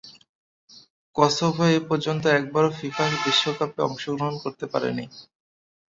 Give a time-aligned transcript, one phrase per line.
[1.15, 5.05] Kosovo এপর্যন্ত একবারও FIFA বিশ্বকাপে অংশগ্রহণ করতে পারেনি।